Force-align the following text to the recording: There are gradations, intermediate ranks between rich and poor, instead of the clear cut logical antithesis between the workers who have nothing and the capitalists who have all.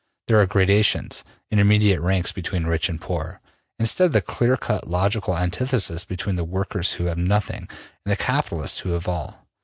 There 0.25 0.41
are 0.41 0.47
gradations, 0.47 1.23
intermediate 1.51 2.01
ranks 2.01 2.31
between 2.31 2.63
rich 2.65 2.89
and 2.89 2.99
poor, 2.99 3.39
instead 3.77 4.05
of 4.07 4.13
the 4.13 4.21
clear 4.23 4.57
cut 4.57 4.87
logical 4.87 5.37
antithesis 5.37 6.05
between 6.05 6.37
the 6.37 6.43
workers 6.43 6.93
who 6.93 7.03
have 7.05 7.19
nothing 7.19 7.69
and 8.03 8.11
the 8.11 8.15
capitalists 8.17 8.79
who 8.79 8.93
have 8.93 9.07
all. 9.07 9.45